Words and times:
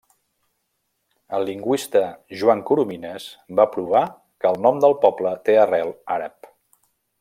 El 1.39 1.45
lingüista 1.49 2.01
Joan 2.41 2.65
Coromines 2.71 3.29
va 3.61 3.69
provar 3.77 4.05
que 4.43 4.53
el 4.55 4.61
nom 4.67 4.83
del 4.87 5.01
poble 5.07 5.39
té 5.51 5.63
arrel 5.67 5.97
àrab. 6.21 6.55